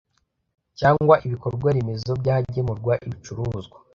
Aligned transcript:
Cyangwa 0.79 1.15
ibikorwaremezo 1.25 2.11
by’ahagemurwa 2.21 2.93
ibicuruzwa 3.05 3.77